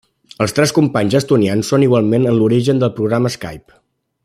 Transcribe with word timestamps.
Els 0.45 0.53
tres 0.59 0.71
companys 0.77 1.17
estonians 1.19 1.69
són 1.73 1.85
igualment 1.89 2.25
en 2.31 2.37
l'origen 2.41 2.83
del 2.85 2.93
programari 2.99 3.35
Skype. 3.39 3.79